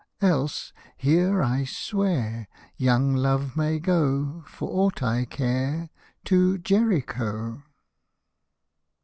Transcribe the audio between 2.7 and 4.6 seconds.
Young Love may go,